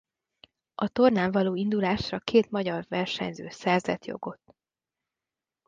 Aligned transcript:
A 0.75 0.87
tornán 0.87 1.31
való 1.31 1.55
indulásra 1.55 2.19
két 2.19 2.51
magyar 2.51 2.85
versenyző 2.89 3.49
szerzett 3.49 4.05
jogot. 4.05 4.41